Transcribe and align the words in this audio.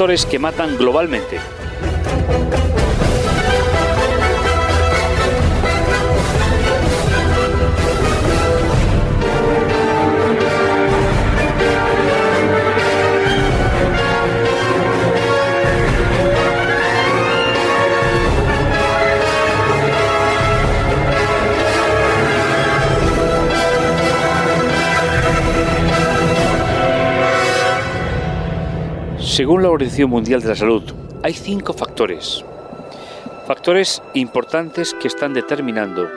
factores 0.00 0.24
que 0.24 0.38
matan 0.38 0.78
globalmente. 0.78 1.38
Según 29.30 29.62
la 29.62 29.70
Organización 29.70 30.10
Mundial 30.10 30.42
de 30.42 30.48
la 30.48 30.56
Salud, 30.56 30.82
hay 31.22 31.34
cinco 31.34 31.72
factores. 31.72 32.44
Factores 33.46 34.02
importantes 34.14 34.92
que 34.92 35.06
están 35.06 35.34
determinando 35.34 36.08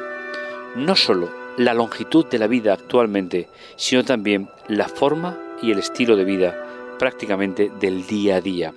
no 0.75 0.95
solo 0.95 1.29
la 1.55 1.75
longitud 1.75 2.25
de 2.25 2.39
la 2.39 2.47
vida 2.47 2.73
actualmente, 2.73 3.49
sino 3.75 4.03
también 4.03 4.49
la 4.67 4.87
forma 4.87 5.37
y 5.61 5.71
el 5.71 5.77
estilo 5.77 6.15
de 6.15 6.23
vida 6.23 6.95
prácticamente 6.97 7.71
del 7.79 8.07
día 8.07 8.37
a 8.37 8.41
día. 8.41 8.73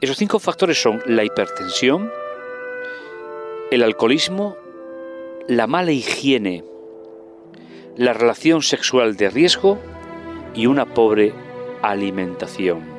Esos 0.00 0.16
cinco 0.16 0.38
factores 0.38 0.80
son 0.80 1.02
la 1.04 1.24
hipertensión, 1.24 2.08
el 3.72 3.82
alcoholismo, 3.82 4.56
la 5.48 5.66
mala 5.66 5.90
higiene, 5.90 6.62
la 7.96 8.12
relación 8.12 8.62
sexual 8.62 9.16
de 9.16 9.28
riesgo 9.28 9.80
y 10.54 10.66
una 10.66 10.86
pobre 10.86 11.34
alimentación. 11.82 12.91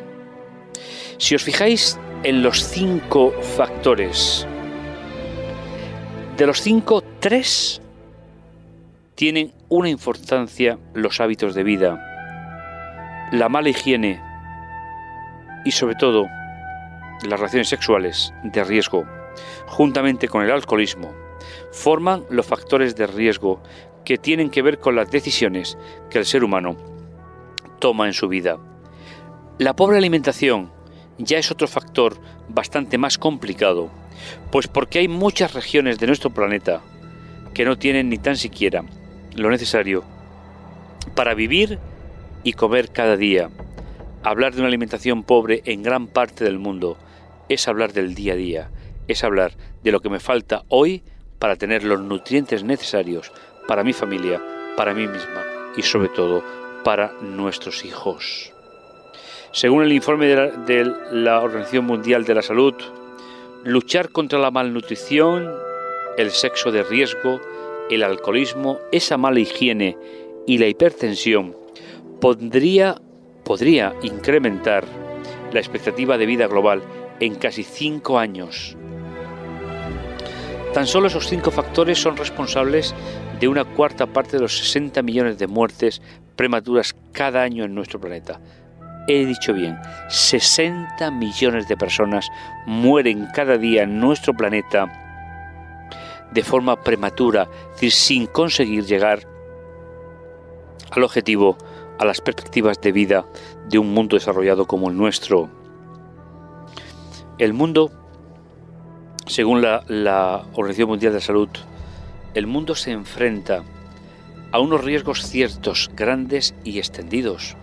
Si 1.17 1.35
os 1.35 1.43
fijáis 1.43 1.99
en 2.23 2.41
los 2.43 2.63
cinco 2.63 3.31
factores, 3.55 4.47
de 6.37 6.47
los 6.47 6.61
cinco, 6.61 7.03
tres 7.19 7.81
tienen 9.15 9.53
una 9.69 9.89
importancia 9.89 10.79
los 10.93 11.21
hábitos 11.21 11.53
de 11.53 11.63
vida, 11.63 13.29
la 13.31 13.49
mala 13.49 13.69
higiene 13.69 14.21
y 15.65 15.71
sobre 15.71 15.95
todo 15.95 16.25
las 17.23 17.39
relaciones 17.39 17.69
sexuales 17.69 18.33
de 18.43 18.63
riesgo, 18.63 19.05
juntamente 19.67 20.27
con 20.27 20.43
el 20.43 20.51
alcoholismo, 20.51 21.13
forman 21.71 22.23
los 22.29 22.45
factores 22.45 22.95
de 22.95 23.07
riesgo 23.07 23.61
que 24.03 24.17
tienen 24.17 24.49
que 24.49 24.61
ver 24.61 24.79
con 24.79 24.95
las 24.95 25.11
decisiones 25.11 25.77
que 26.09 26.17
el 26.17 26.25
ser 26.25 26.43
humano 26.43 26.75
toma 27.79 28.07
en 28.07 28.13
su 28.13 28.27
vida. 28.27 28.57
La 29.59 29.75
pobre 29.75 29.97
alimentación 29.97 30.71
ya 31.17 31.37
es 31.37 31.51
otro 31.51 31.67
factor 31.67 32.17
bastante 32.49 32.97
más 32.97 33.17
complicado, 33.17 33.89
pues 34.51 34.67
porque 34.67 34.99
hay 34.99 35.07
muchas 35.07 35.53
regiones 35.53 35.99
de 35.99 36.07
nuestro 36.07 36.31
planeta 36.31 36.81
que 37.53 37.65
no 37.65 37.77
tienen 37.77 38.09
ni 38.09 38.17
tan 38.17 38.37
siquiera 38.37 38.83
lo 39.35 39.49
necesario 39.49 40.03
para 41.15 41.33
vivir 41.33 41.79
y 42.43 42.53
comer 42.53 42.91
cada 42.91 43.17
día. 43.17 43.49
Hablar 44.23 44.53
de 44.53 44.59
una 44.59 44.67
alimentación 44.67 45.23
pobre 45.23 45.61
en 45.65 45.83
gran 45.83 46.07
parte 46.07 46.43
del 46.43 46.59
mundo 46.59 46.97
es 47.49 47.67
hablar 47.67 47.93
del 47.93 48.15
día 48.15 48.33
a 48.33 48.37
día, 48.37 48.71
es 49.07 49.23
hablar 49.23 49.53
de 49.83 49.91
lo 49.91 50.01
que 50.01 50.09
me 50.09 50.19
falta 50.19 50.63
hoy 50.69 51.03
para 51.39 51.55
tener 51.55 51.83
los 51.83 51.99
nutrientes 51.99 52.63
necesarios 52.63 53.31
para 53.67 53.83
mi 53.83 53.93
familia, 53.93 54.41
para 54.77 54.93
mí 54.93 55.07
misma 55.07 55.43
y 55.75 55.81
sobre 55.81 56.09
todo 56.09 56.43
para 56.83 57.13
nuestros 57.21 57.85
hijos. 57.85 58.53
Según 59.53 59.83
el 59.83 59.93
informe 59.93 60.25
de 60.25 60.95
la, 61.11 61.39
Organización 61.41 61.85
Mundial 61.85 62.25
de 62.25 62.33
la 62.33 62.41
Salud, 62.41 62.73
luchar 63.63 64.09
contra 64.09 64.39
la 64.39 64.49
malnutrición, 64.49 65.47
el 66.17 66.31
sexo 66.31 66.71
de 66.71 66.81
riesgo, 66.81 67.39
el 67.91 68.01
alcoholismo, 68.01 68.79
esa 68.91 69.15
mala 69.15 69.39
higiene 69.39 69.95
y 70.47 70.57
la 70.57 70.65
hipertensión 70.65 71.55
podría, 72.19 72.99
podría 73.43 73.93
incrementar 74.01 74.85
la 75.51 75.59
expectativa 75.59 76.17
de 76.17 76.25
vida 76.25 76.47
global 76.47 76.81
en 77.19 77.35
casi 77.35 77.61
cinco 77.61 78.17
años. 78.17 78.75
Tan 80.73 80.87
solo 80.87 81.05
esos 81.05 81.27
cinco 81.27 81.51
factores 81.51 81.99
son 81.99 82.17
responsables 82.17 82.95
de 83.39 83.47
una 83.47 83.65
cuarta 83.65 84.07
parte 84.07 84.37
de 84.37 84.41
los 84.41 84.57
60 84.57 85.03
millones 85.03 85.37
de 85.37 85.45
muertes 85.45 86.01
prematuras 86.35 86.95
cada 87.11 87.43
año 87.43 87.65
en 87.65 87.75
nuestro 87.75 87.99
planeta 88.01 88.39
he 89.07 89.25
dicho 89.25 89.53
bien, 89.53 89.79
60 90.09 91.11
millones 91.11 91.67
de 91.67 91.77
personas 91.77 92.29
mueren 92.65 93.27
cada 93.33 93.57
día 93.57 93.83
en 93.83 93.99
nuestro 93.99 94.33
planeta 94.33 94.91
de 96.31 96.43
forma 96.43 96.81
prematura, 96.81 97.43
es 97.43 97.71
decir, 97.73 97.91
sin 97.91 98.27
conseguir 98.27 98.85
llegar 98.85 99.27
al 100.91 101.03
objetivo, 101.03 101.57
a 101.99 102.05
las 102.05 102.21
perspectivas 102.21 102.81
de 102.81 102.91
vida 102.91 103.25
de 103.69 103.77
un 103.77 103.93
mundo 103.93 104.15
desarrollado 104.15 104.65
como 104.65 104.89
el 104.89 104.97
nuestro. 104.97 105.49
El 107.37 107.53
mundo, 107.53 107.91
según 109.27 109.61
la, 109.61 109.83
la 109.87 110.45
Organización 110.53 110.89
Mundial 110.89 111.13
de 111.13 111.19
la 111.19 111.25
Salud, 111.25 111.49
el 112.33 112.47
mundo 112.47 112.73
se 112.73 112.91
enfrenta 112.91 113.63
a 114.51 114.59
unos 114.59 114.83
riesgos 114.83 115.23
ciertos, 115.23 115.91
grandes 115.95 116.55
y 116.63 116.79
extendidos 116.79 117.55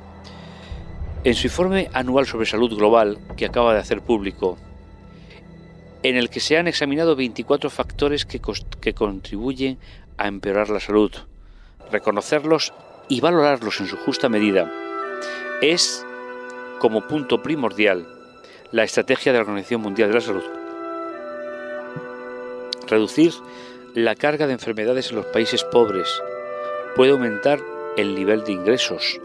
en 1.22 1.34
su 1.34 1.48
informe 1.48 1.90
anual 1.92 2.26
sobre 2.26 2.46
salud 2.46 2.74
global 2.74 3.18
que 3.36 3.44
acaba 3.44 3.74
de 3.74 3.80
hacer 3.80 4.00
público, 4.00 4.56
en 6.02 6.16
el 6.16 6.30
que 6.30 6.40
se 6.40 6.56
han 6.56 6.66
examinado 6.66 7.14
24 7.14 7.68
factores 7.68 8.24
que, 8.24 8.40
contribuyen 8.94 9.78
a 10.16 10.28
empeorar 10.28 10.70
la 10.70 10.80
salud, 10.80 11.12
reconocerlos 11.92 12.72
y 13.08 13.20
valorarlos 13.20 13.80
en 13.80 13.86
su 13.86 13.96
justa 13.98 14.30
medida, 14.30 14.72
es 15.60 16.06
como 16.78 17.06
punto 17.06 17.42
primordial 17.42 18.08
la 18.72 18.84
estrategia 18.84 19.32
de 19.32 19.38
la 19.38 19.42
Organización 19.42 19.82
Mundial 19.82 20.08
de 20.08 20.14
la 20.14 20.20
Salud. 20.22 20.44
Reducir 22.86 23.32
la 23.94 24.14
carga 24.14 24.46
de 24.46 24.54
enfermedades 24.54 25.10
en 25.10 25.16
los 25.16 25.26
países 25.26 25.64
pobres 25.64 26.22
puede 26.96 27.12
aumentar 27.12 27.60
el 27.98 28.14
nivel 28.14 28.44
de 28.44 28.52
ingresos, 28.52 29.20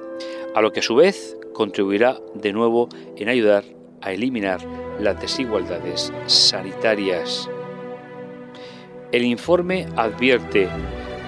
a 0.54 0.62
lo 0.62 0.74
que 0.74 0.82
a 0.82 0.84
su 0.84 0.96
vez 0.96 1.38
contribuirá 1.56 2.18
de 2.36 2.54
nuevo 2.54 2.90
en 3.16 3.30
ayudar 3.30 3.64
a 4.02 4.12
eliminar 4.12 4.60
las 5.00 5.20
desigualdades 5.20 6.14
sanitarias. 6.28 7.50
El 9.12 9.24
informe 9.24 9.88
advierte 9.96 10.68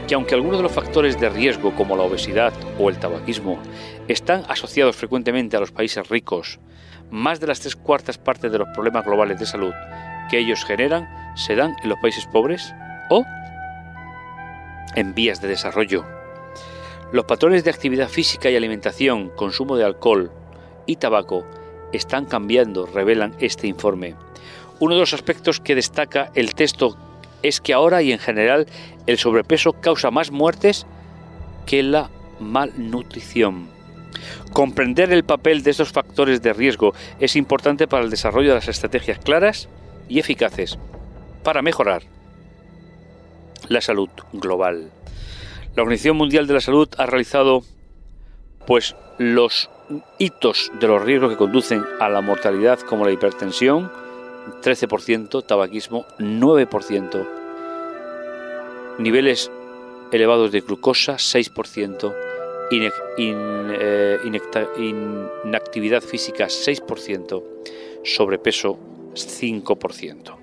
que 0.07 0.15
aunque 0.15 0.35
algunos 0.35 0.57
de 0.57 0.63
los 0.63 0.71
factores 0.71 1.19
de 1.19 1.29
riesgo 1.29 1.73
como 1.75 1.95
la 1.95 2.03
obesidad 2.03 2.53
o 2.77 2.89
el 2.89 2.97
tabaquismo 2.97 3.57
están 4.07 4.43
asociados 4.47 4.95
frecuentemente 4.95 5.57
a 5.57 5.59
los 5.59 5.71
países 5.71 6.07
ricos, 6.09 6.59
más 7.09 7.39
de 7.39 7.47
las 7.47 7.61
tres 7.61 7.75
cuartas 7.75 8.17
partes 8.17 8.51
de 8.51 8.57
los 8.57 8.67
problemas 8.69 9.05
globales 9.05 9.39
de 9.39 9.45
salud 9.45 9.73
que 10.29 10.39
ellos 10.39 10.65
generan 10.65 11.07
se 11.35 11.55
dan 11.55 11.75
en 11.81 11.89
los 11.89 11.99
países 11.99 12.25
pobres 12.25 12.73
o 13.09 13.23
en 14.95 15.13
vías 15.13 15.41
de 15.41 15.47
desarrollo. 15.47 16.16
Los 17.11 17.23
patrones 17.23 17.63
de 17.63 17.69
actividad 17.69 18.09
física 18.09 18.49
y 18.49 18.57
alimentación, 18.57 19.29
consumo 19.29 19.77
de 19.77 19.85
alcohol 19.85 20.29
y 20.85 20.97
tabaco 20.97 21.45
están 21.93 22.25
cambiando, 22.25 22.85
revelan 22.85 23.33
este 23.39 23.67
informe. 23.67 24.15
Uno 24.79 24.95
de 24.95 24.99
los 24.99 25.13
aspectos 25.13 25.61
que 25.61 25.73
destaca 25.73 26.31
el 26.35 26.53
texto 26.53 26.97
es 27.43 27.61
que 27.61 27.73
ahora 27.73 28.01
y 28.01 28.11
en 28.11 28.19
general 28.19 28.67
el 29.05 29.17
sobrepeso 29.17 29.71
causa 29.71 30.11
más 30.11 30.31
muertes 30.31 30.85
que 31.65 31.81
la 31.81 32.09
malnutrición. 32.39 33.69
Comprender 34.51 35.13
el 35.13 35.23
papel 35.23 35.63
de 35.63 35.71
estos 35.71 35.93
factores 35.93 36.41
de 36.41 36.51
riesgo 36.51 36.93
es 37.19 37.37
importante 37.37 37.87
para 37.87 38.03
el 38.03 38.09
desarrollo 38.09 38.49
de 38.49 38.55
las 38.55 38.67
estrategias 38.67 39.19
claras 39.19 39.69
y 40.09 40.19
eficaces 40.19 40.77
para 41.43 41.61
mejorar 41.61 42.03
la 43.69 43.79
salud 43.79 44.09
global. 44.33 44.91
La 45.77 45.83
Organización 45.83 46.17
Mundial 46.17 46.47
de 46.47 46.55
la 46.55 46.59
Salud 46.59 46.89
ha 46.97 47.05
realizado 47.05 47.61
pues 48.65 48.95
los 49.19 49.69
hitos 50.17 50.71
de 50.79 50.87
los 50.87 51.03
riesgos 51.03 51.29
que 51.29 51.37
conducen 51.37 51.85
a 51.99 52.09
la 52.09 52.21
mortalidad 52.21 52.79
como 52.79 53.05
la 53.05 53.11
hipertensión, 53.11 53.91
13%, 54.63 55.45
tabaquismo, 55.45 56.07
9%, 56.17 57.27
niveles 58.97 59.51
elevados 60.11 60.51
de 60.51 60.61
glucosa, 60.61 61.17
6%, 61.17 62.11
eh, 62.71 64.19
inactividad 65.45 66.01
física, 66.01 66.47
6%, 66.47 67.43
sobrepeso, 68.03 68.79
5%. 69.13 70.37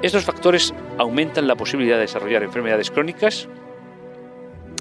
Estos 0.00 0.24
factores 0.24 0.72
aumentan 0.96 1.46
la 1.46 1.56
posibilidad 1.56 1.96
de 1.96 2.02
desarrollar 2.02 2.42
enfermedades 2.42 2.90
crónicas, 2.90 3.46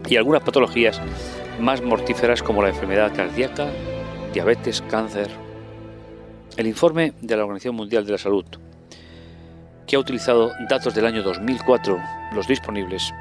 y 0.08 0.16
algunas 0.16 0.44
patologías 0.44 1.02
más 1.60 1.82
mortíferas 1.82 2.42
como 2.42 2.62
la 2.62 2.70
enfermedad 2.70 3.14
cardíaca, 3.16 3.68
diabetes, 4.34 4.82
cáncer, 4.90 5.30
El 6.58 6.68
informe 6.68 7.14
de 7.22 7.38
la 7.38 7.44
Organización 7.44 7.76
Mundial 7.76 8.06
de 8.06 8.12
la 8.14 8.18
Salud, 8.18 8.46
que 9.88 9.96
ha 9.96 10.00
utilizado 10.00 10.52
datos 10.70 10.94
del 10.94 11.06
año 11.06 11.24
2004, 11.24 11.98
los 12.34 12.48
disponibles, 12.48 13.12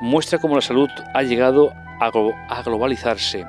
muestra 0.00 0.38
cómo 0.38 0.54
la 0.54 0.60
salud 0.60 0.88
ha 1.12 1.22
llegado 1.22 1.72
a 2.00 2.62
globalizarse 2.62 3.46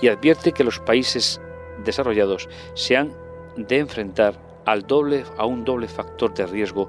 y 0.00 0.08
advierte 0.08 0.52
que 0.52 0.64
los 0.64 0.78
países 0.80 1.40
desarrollados 1.84 2.48
se 2.74 2.96
han 2.96 3.12
de 3.56 3.78
enfrentar 3.78 4.34
al 4.66 4.82
doble, 4.82 5.24
a 5.38 5.46
un 5.46 5.64
doble 5.64 5.88
factor 5.88 6.34
de 6.34 6.46
riesgo 6.46 6.88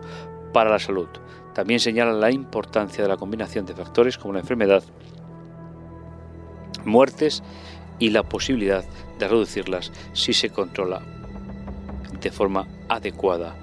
para 0.51 0.69
la 0.69 0.79
salud. 0.79 1.07
También 1.53 1.79
señala 1.79 2.11
la 2.11 2.31
importancia 2.31 3.03
de 3.03 3.09
la 3.09 3.17
combinación 3.17 3.65
de 3.65 3.75
factores 3.75 4.17
como 4.17 4.33
la 4.33 4.39
enfermedad, 4.39 4.83
muertes 6.87 7.43
y 7.99 8.09
la 8.09 8.23
posibilidad 8.23 8.83
de 9.19 9.27
reducirlas 9.27 9.91
si 10.13 10.33
se 10.33 10.49
controla 10.49 11.01
de 12.21 12.31
forma 12.31 12.67
adecuada 12.89 13.55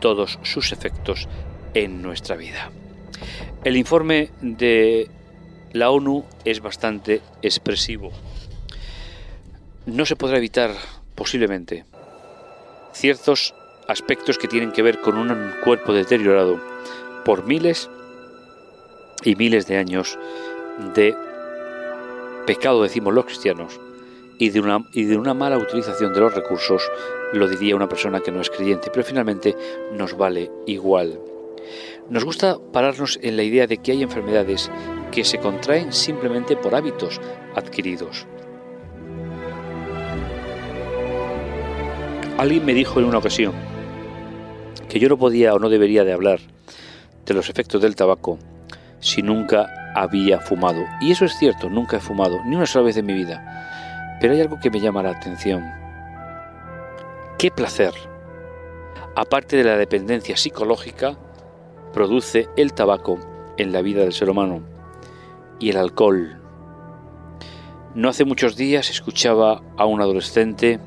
todos 0.00 0.38
sus 0.42 0.72
efectos 0.72 1.28
en 1.74 2.02
nuestra 2.02 2.36
vida. 2.36 2.70
El 3.64 3.76
informe 3.76 4.30
de 4.40 5.08
la 5.72 5.90
ONU 5.90 6.24
es 6.44 6.60
bastante 6.60 7.22
expresivo. 7.42 8.10
No 9.86 10.04
se 10.04 10.16
podrá 10.16 10.38
evitar 10.38 10.72
posiblemente 11.14 11.84
ciertos 12.92 13.54
aspectos 13.88 14.38
que 14.38 14.48
tienen 14.48 14.72
que 14.72 14.82
ver 14.82 15.00
con 15.00 15.16
un 15.16 15.52
cuerpo 15.64 15.92
deteriorado 15.92 16.60
por 17.24 17.46
miles 17.46 17.88
y 19.24 19.36
miles 19.36 19.66
de 19.66 19.76
años 19.76 20.18
de 20.94 21.16
pecado, 22.46 22.82
decimos 22.82 23.14
los 23.14 23.24
cristianos, 23.24 23.80
y 24.38 24.50
de, 24.50 24.60
una, 24.60 24.84
y 24.92 25.04
de 25.04 25.16
una 25.16 25.34
mala 25.34 25.58
utilización 25.58 26.12
de 26.12 26.20
los 26.20 26.34
recursos, 26.34 26.82
lo 27.32 27.48
diría 27.48 27.76
una 27.76 27.88
persona 27.88 28.20
que 28.20 28.32
no 28.32 28.40
es 28.40 28.50
creyente, 28.50 28.90
pero 28.92 29.04
finalmente 29.04 29.56
nos 29.92 30.16
vale 30.16 30.50
igual. 30.66 31.20
Nos 32.10 32.24
gusta 32.24 32.58
pararnos 32.72 33.18
en 33.22 33.36
la 33.36 33.42
idea 33.42 33.66
de 33.66 33.78
que 33.78 33.92
hay 33.92 34.02
enfermedades 34.02 34.70
que 35.10 35.24
se 35.24 35.38
contraen 35.38 35.92
simplemente 35.92 36.56
por 36.56 36.74
hábitos 36.74 37.20
adquiridos. 37.54 38.26
Alguien 42.38 42.64
me 42.64 42.74
dijo 42.74 42.98
en 42.98 43.06
una 43.06 43.18
ocasión 43.18 43.52
que 44.88 44.98
yo 44.98 45.08
no 45.08 45.16
podía 45.16 45.54
o 45.54 45.58
no 45.58 45.68
debería 45.68 46.02
de 46.02 46.12
hablar 46.12 46.40
de 47.24 47.34
los 47.34 47.48
efectos 47.48 47.80
del 47.80 47.94
tabaco 47.94 48.38
si 49.00 49.22
nunca 49.22 49.81
había 49.94 50.40
fumado. 50.40 50.84
Y 51.00 51.12
eso 51.12 51.24
es 51.24 51.36
cierto, 51.36 51.68
nunca 51.68 51.96
he 51.96 52.00
fumado, 52.00 52.40
ni 52.44 52.56
una 52.56 52.66
sola 52.66 52.86
vez 52.86 52.96
en 52.96 53.06
mi 53.06 53.14
vida. 53.14 54.18
Pero 54.20 54.34
hay 54.34 54.40
algo 54.40 54.58
que 54.60 54.70
me 54.70 54.80
llama 54.80 55.02
la 55.02 55.10
atención. 55.10 55.64
¿Qué 57.38 57.50
placer, 57.50 57.92
aparte 59.16 59.56
de 59.56 59.64
la 59.64 59.76
dependencia 59.76 60.36
psicológica, 60.36 61.16
produce 61.92 62.48
el 62.56 62.72
tabaco 62.72 63.18
en 63.56 63.72
la 63.72 63.82
vida 63.82 64.02
del 64.02 64.12
ser 64.12 64.30
humano? 64.30 64.62
Y 65.58 65.70
el 65.70 65.76
alcohol. 65.76 66.40
No 67.94 68.08
hace 68.08 68.24
muchos 68.24 68.56
días 68.56 68.90
escuchaba 68.90 69.62
a 69.76 69.84
un 69.84 70.00
adolescente 70.00 70.80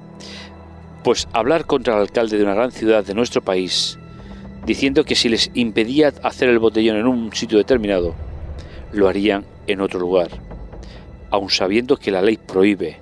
pues 1.06 1.28
hablar 1.34 1.66
contra 1.66 1.94
el 1.94 2.02
alcalde 2.02 2.36
de 2.36 2.44
una 2.44 2.56
gran 2.56 2.72
ciudad 2.72 3.06
de 3.06 3.13
nuestro 3.13 3.40
país, 3.44 4.00
diciendo 4.66 5.04
que 5.04 5.13
si 5.13 5.30
les 5.30 5.52
impedía 5.54 6.12
hacer 6.24 6.50
el 6.50 6.57
botellón 6.57 6.98
en 6.98 7.06
un 7.06 7.31
sitio 7.31 7.60
determinado, 7.60 8.16
lo 8.95 9.07
harían 9.07 9.45
en 9.68 9.81
otro 9.81 10.00
lugar, 10.00 10.30
aun 11.31 11.50
sabiendo 11.50 11.97
que 11.97 12.12
la 12.12 12.21
ley 12.21 12.38
prohíbe 12.38 13.00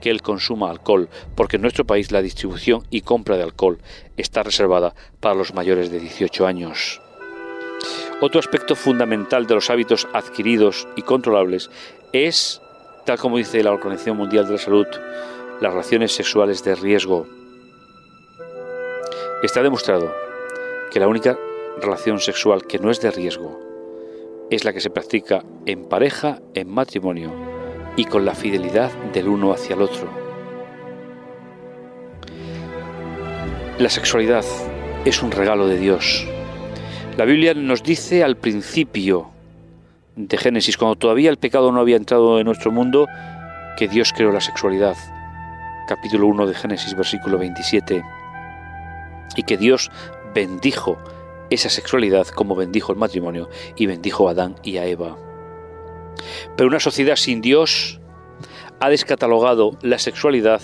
que 0.00 0.10
él 0.10 0.22
consuma 0.22 0.70
alcohol, 0.70 1.08
porque 1.34 1.56
en 1.56 1.62
nuestro 1.62 1.84
país 1.84 2.12
la 2.12 2.22
distribución 2.22 2.84
y 2.90 3.00
compra 3.00 3.36
de 3.36 3.42
alcohol 3.42 3.78
está 4.16 4.42
reservada 4.42 4.94
para 5.20 5.34
los 5.34 5.54
mayores 5.54 5.90
de 5.90 6.00
18 6.00 6.46
años. 6.46 7.00
Otro 8.20 8.40
aspecto 8.40 8.74
fundamental 8.74 9.46
de 9.46 9.54
los 9.54 9.68
hábitos 9.68 10.08
adquiridos 10.12 10.88
y 10.96 11.02
controlables 11.02 11.70
es, 12.12 12.62
tal 13.04 13.18
como 13.18 13.36
dice 13.36 13.62
la 13.62 13.72
Organización 13.72 14.16
Mundial 14.16 14.46
de 14.46 14.52
la 14.52 14.58
Salud, 14.58 14.86
las 15.60 15.72
relaciones 15.72 16.12
sexuales 16.12 16.64
de 16.64 16.74
riesgo. 16.74 17.26
Está 19.42 19.62
demostrado 19.62 20.14
que 20.90 21.00
la 21.00 21.08
única 21.08 21.38
relación 21.80 22.20
sexual 22.20 22.66
que 22.66 22.78
no 22.78 22.90
es 22.90 23.00
de 23.00 23.10
riesgo 23.10 23.65
es 24.50 24.64
la 24.64 24.72
que 24.72 24.80
se 24.80 24.90
practica 24.90 25.44
en 25.66 25.84
pareja, 25.84 26.40
en 26.54 26.68
matrimonio 26.68 27.32
y 27.96 28.04
con 28.04 28.24
la 28.24 28.34
fidelidad 28.34 28.92
del 29.12 29.28
uno 29.28 29.52
hacia 29.52 29.74
el 29.74 29.82
otro. 29.82 30.08
La 33.78 33.90
sexualidad 33.90 34.44
es 35.04 35.22
un 35.22 35.30
regalo 35.30 35.66
de 35.66 35.78
Dios. 35.78 36.26
La 37.16 37.24
Biblia 37.24 37.54
nos 37.54 37.82
dice 37.82 38.22
al 38.22 38.36
principio 38.36 39.30
de 40.14 40.36
Génesis, 40.38 40.76
cuando 40.76 40.96
todavía 40.96 41.30
el 41.30 41.36
pecado 41.36 41.72
no 41.72 41.80
había 41.80 41.96
entrado 41.96 42.38
en 42.38 42.46
nuestro 42.46 42.70
mundo, 42.70 43.06
que 43.76 43.88
Dios 43.88 44.12
creó 44.14 44.32
la 44.32 44.40
sexualidad 44.40 44.96
capítulo 45.86 46.26
1 46.26 46.46
de 46.46 46.54
Génesis, 46.54 46.94
versículo 46.96 47.38
27, 47.38 48.04
y 49.36 49.42
que 49.42 49.56
Dios 49.56 49.90
bendijo 50.34 50.98
esa 51.50 51.68
sexualidad 51.68 52.26
como 52.28 52.56
bendijo 52.56 52.92
el 52.92 52.98
matrimonio 52.98 53.48
y 53.76 53.86
bendijo 53.86 54.28
a 54.28 54.32
Adán 54.32 54.56
y 54.62 54.78
a 54.78 54.86
Eva. 54.86 55.16
Pero 56.56 56.68
una 56.68 56.80
sociedad 56.80 57.16
sin 57.16 57.40
Dios 57.40 58.00
ha 58.80 58.88
descatalogado 58.88 59.78
la 59.82 59.98
sexualidad 59.98 60.60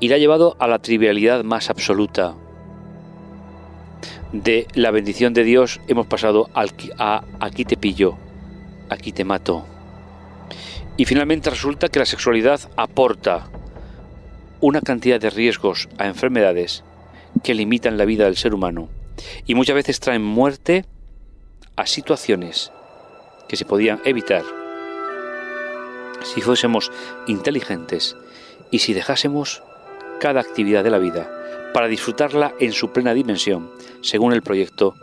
y 0.00 0.08
la 0.08 0.16
ha 0.16 0.18
llevado 0.18 0.56
a 0.58 0.66
la 0.66 0.80
trivialidad 0.80 1.44
más 1.44 1.70
absoluta. 1.70 2.34
De 4.32 4.66
la 4.74 4.90
bendición 4.90 5.34
de 5.34 5.44
Dios 5.44 5.80
hemos 5.88 6.06
pasado 6.06 6.48
a 6.54 7.24
aquí 7.38 7.64
te 7.64 7.76
pillo, 7.76 8.16
aquí 8.88 9.12
te 9.12 9.24
mato. 9.24 9.66
Y 10.96 11.04
finalmente 11.04 11.50
resulta 11.50 11.88
que 11.88 11.98
la 11.98 12.06
sexualidad 12.06 12.60
aporta 12.76 13.48
una 14.60 14.80
cantidad 14.80 15.20
de 15.20 15.30
riesgos 15.30 15.88
a 15.98 16.06
enfermedades 16.06 16.84
que 17.42 17.54
limitan 17.54 17.98
la 17.98 18.04
vida 18.04 18.24
del 18.24 18.36
ser 18.36 18.54
humano 18.54 18.88
y 19.46 19.54
muchas 19.54 19.76
veces 19.76 20.00
traen 20.00 20.22
muerte 20.22 20.84
a 21.76 21.86
situaciones 21.86 22.72
que 23.48 23.56
se 23.56 23.64
podían 23.64 24.00
evitar 24.04 24.44
si 26.24 26.40
fuésemos 26.40 26.90
inteligentes 27.26 28.16
y 28.70 28.80
si 28.80 28.94
dejásemos 28.94 29.62
cada 30.20 30.40
actividad 30.40 30.84
de 30.84 30.90
la 30.90 30.98
vida 30.98 31.30
para 31.74 31.88
disfrutarla 31.88 32.54
en 32.60 32.72
su 32.72 32.92
plena 32.92 33.14
dimensión, 33.14 33.70
según 34.02 34.32
el 34.32 34.42
proyecto 34.42 34.94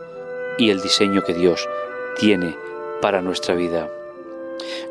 y 0.58 0.70
el 0.70 0.80
diseño 0.80 1.22
que 1.22 1.34
Dios 1.34 1.68
tiene 2.18 2.56
para 3.00 3.22
nuestra 3.22 3.54
vida. 3.54 3.90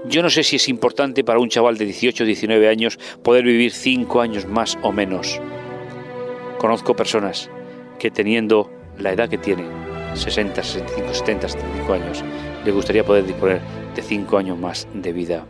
Yo 0.06 0.22
no 0.22 0.30
sé 0.30 0.44
si 0.44 0.56
es 0.56 0.68
importante 0.68 1.24
para 1.24 1.40
un 1.40 1.50
chaval 1.50 1.78
de 1.78 1.86
18 1.86 2.24
o 2.24 2.28
19 2.28 2.68
años 2.68 3.00
poder 3.24 3.44
vivir 3.44 3.72
5 3.72 4.22
años 4.22 4.46
más 4.46 4.78
o 4.82 4.92
menos. 4.92 5.40
Conozco 6.58 6.96
personas 6.96 7.50
que 8.00 8.12
teniendo 8.12 8.72
la 9.00 9.14
edad 9.14 9.30
que 9.30 9.38
tienen, 9.38 9.68
60, 10.14 10.62
65, 10.62 11.14
70, 11.14 11.50
75 11.50 11.94
años, 11.94 12.24
les 12.66 12.74
gustaría 12.74 13.06
poder 13.06 13.26
disponer 13.26 13.62
de 13.96 14.02
5 14.02 14.38
años 14.38 14.58
más 14.58 14.88
de 14.94 15.14
vida. 15.14 15.46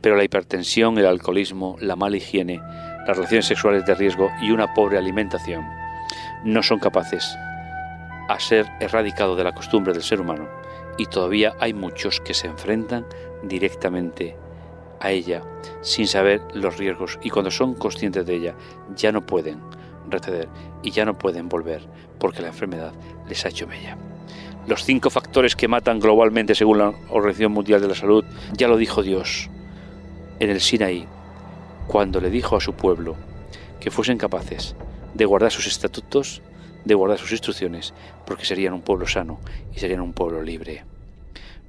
Pero 0.00 0.16
la 0.16 0.24
hipertensión, 0.24 0.98
el 0.98 1.06
alcoholismo, 1.06 1.76
la 1.80 1.96
mala 1.96 2.16
higiene, 2.16 2.60
las 3.06 3.16
relaciones 3.16 3.46
sexuales 3.46 3.84
de 3.84 3.94
riesgo 3.94 4.30
y 4.40 4.50
una 4.50 4.72
pobre 4.74 4.98
alimentación 4.98 5.64
no 6.44 6.62
son 6.62 6.78
capaces 6.78 7.36
a 8.28 8.38
ser 8.38 8.66
erradicados 8.80 9.36
de 9.36 9.44
la 9.44 9.54
costumbre 9.54 9.92
del 9.92 10.02
ser 10.02 10.20
humano. 10.20 10.48
Y 10.98 11.06
todavía 11.06 11.54
hay 11.60 11.74
muchos 11.74 12.20
que 12.20 12.34
se 12.34 12.46
enfrentan 12.46 13.06
directamente 13.42 14.36
a 15.00 15.10
ella 15.10 15.42
sin 15.80 16.06
saber 16.06 16.42
los 16.54 16.76
riesgos. 16.76 17.18
Y 17.22 17.30
cuando 17.30 17.50
son 17.50 17.74
conscientes 17.74 18.26
de 18.26 18.34
ella 18.34 18.54
ya 18.94 19.12
no 19.12 19.24
pueden 19.24 19.60
receder 20.10 20.48
y 20.82 20.90
ya 20.90 21.04
no 21.04 21.18
pueden 21.18 21.48
volver 21.48 21.82
porque 22.18 22.42
la 22.42 22.48
enfermedad 22.48 22.92
les 23.28 23.44
ha 23.44 23.48
hecho 23.48 23.66
mella. 23.66 23.96
Los 24.66 24.84
cinco 24.84 25.10
factores 25.10 25.56
que 25.56 25.68
matan 25.68 26.00
globalmente 26.00 26.54
según 26.54 26.78
la 26.78 26.92
Organización 27.10 27.52
Mundial 27.52 27.80
de 27.80 27.88
la 27.88 27.94
Salud 27.94 28.24
ya 28.52 28.68
lo 28.68 28.76
dijo 28.76 29.02
Dios 29.02 29.48
en 30.40 30.50
el 30.50 30.60
Sinaí 30.60 31.06
cuando 31.86 32.20
le 32.20 32.30
dijo 32.30 32.56
a 32.56 32.60
su 32.60 32.74
pueblo 32.74 33.16
que 33.80 33.90
fuesen 33.90 34.18
capaces 34.18 34.76
de 35.14 35.24
guardar 35.24 35.50
sus 35.50 35.66
estatutos 35.66 36.42
de 36.84 36.94
guardar 36.94 37.18
sus 37.18 37.32
instrucciones, 37.32 37.92
porque 38.26 38.46
serían 38.46 38.72
un 38.72 38.82
pueblo 38.82 39.06
sano 39.06 39.38
y 39.74 39.78
serían 39.78 40.00
un 40.00 40.14
pueblo 40.14 40.42
libre. 40.42 40.84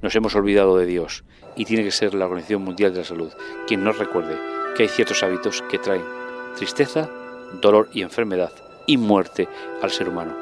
Nos 0.02 0.16
hemos 0.16 0.34
olvidado 0.36 0.78
de 0.78 0.86
Dios 0.86 1.26
y 1.56 1.66
tiene 1.66 1.84
que 1.84 1.92
ser 1.92 2.14
la 2.14 2.26
Organización 2.26 2.64
Mundial 2.64 2.94
de 2.94 3.00
la 3.00 3.06
Salud 3.06 3.32
quien 3.68 3.84
nos 3.84 3.98
recuerde 3.98 4.38
que 4.76 4.84
hay 4.84 4.90
ciertos 4.90 5.22
hábitos 5.24 5.62
que 5.70 5.78
traen 5.78 6.04
tristeza, 6.56 7.10
dolor 7.62 7.90
y 7.94 8.02
enfermedad 8.02 8.52
y 8.86 8.98
muerte 8.98 9.48
al 9.82 9.92
ser 9.92 10.10
humano. 10.10 10.36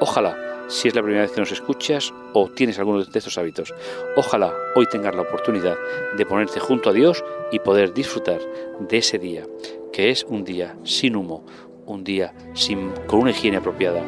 Ojalá, 0.00 0.36
si 0.68 0.88
es 0.88 0.94
la 0.94 1.02
primera 1.02 1.22
vez 1.22 1.32
que 1.32 1.40
nos 1.40 1.52
escuchas 1.52 2.14
o 2.32 2.48
tienes 2.48 2.78
alguno 2.78 3.04
de 3.04 3.18
estos 3.18 3.36
hábitos, 3.38 3.74
ojalá 4.16 4.54
hoy 4.76 4.86
tengas 4.86 5.14
la 5.14 5.22
oportunidad 5.22 5.76
de 6.16 6.24
ponerte 6.24 6.60
junto 6.60 6.90
a 6.90 6.92
Dios 6.92 7.24
y 7.50 7.58
poder 7.58 7.92
disfrutar 7.92 8.40
de 8.78 8.98
ese 8.98 9.18
día, 9.18 9.44
que 9.92 10.10
es 10.10 10.24
un 10.24 10.44
día 10.44 10.76
sin 10.84 11.16
humo, 11.16 11.44
un 11.86 12.04
día 12.04 12.32
sin, 12.54 12.92
con 13.06 13.20
una 13.20 13.30
higiene 13.30 13.56
apropiada, 13.56 14.02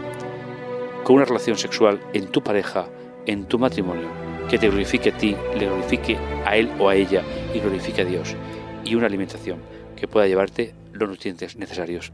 con 1.05 1.17
una 1.17 1.25
relación 1.25 1.59
sexual 1.59 2.01
en 2.13 2.29
tu 2.29 2.43
pareja, 2.43 2.87
en 3.27 3.47
tu 3.47 3.59
matrimonio, 3.59 4.09
que 4.49 4.59
te 4.59 4.69
glorifique 4.69 5.11
a 5.11 5.19
ti, 5.19 5.37
le 5.59 5.67
glorifique 5.67 6.17
a 6.47 6.57
él 6.57 6.71
o 6.79 6.89
a 6.89 6.95
ella 6.95 7.23
y 7.53 7.59
glorifique 7.59 8.03
a 8.03 8.05
Dios, 8.05 8.37
y 8.85 8.95
una 8.95 9.07
alimentación 9.07 9.59
que 9.97 10.09
pueda 10.09 10.27
llevarte 10.27 10.75
los 10.93 11.09
nutrientes 11.09 11.57
necesarios. 11.57 12.13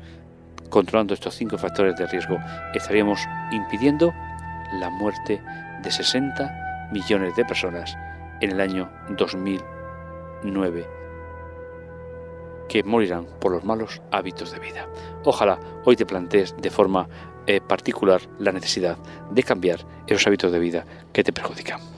Controlando 0.71 1.15
estos 1.15 1.35
cinco 1.35 1.57
factores 1.59 1.97
de 1.97 2.07
riesgo, 2.07 2.39
estaríamos 2.75 3.21
impidiendo 3.53 4.13
la 4.75 4.91
muerte 4.91 5.41
de 5.83 5.91
60 5.91 6.89
millones 6.93 7.35
de 7.37 7.45
personas 7.45 7.97
en 8.41 8.51
el 8.51 8.61
año 8.61 8.91
2009 9.11 10.87
que 12.69 12.83
morirán 12.85 13.27
por 13.41 13.53
los 13.53 13.65
malos 13.65 14.03
hábitos 14.11 14.53
de 14.53 14.59
vida. 14.59 14.87
Ojalá 15.25 15.59
hoy 15.85 15.97
te 15.97 16.05
plantees 16.05 16.55
de 16.61 16.71
forma 16.71 17.09
eh, 17.47 17.61
particular 17.61 18.21
la 18.39 18.53
necesidad 18.53 18.99
de 19.31 19.43
cambiar 19.43 19.81
esos 20.07 20.27
hábitos 20.27 20.53
de 20.53 20.59
vida 20.59 20.85
que 21.13 21.25
te 21.25 21.33
perjudican. 21.33 21.98